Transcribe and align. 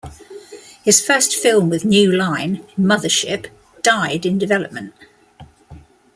His 0.83 0.99
first 0.99 1.35
film 1.35 1.69
with 1.69 1.85
New 1.85 2.11
Line, 2.11 2.65
"Mothership" 2.75 3.51
died 3.83 4.25
in 4.25 4.39
development. 4.39 4.95